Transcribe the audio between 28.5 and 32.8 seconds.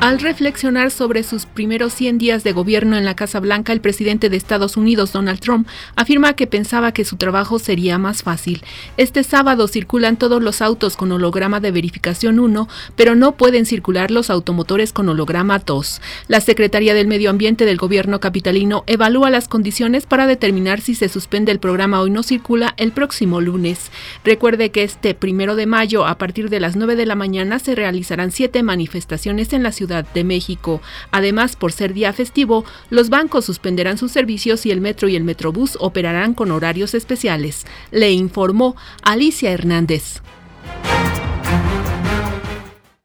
manifestaciones en la ciudad de México. Además, por ser día festivo,